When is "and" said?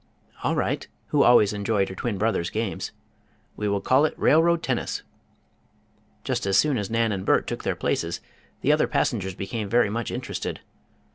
7.11-7.23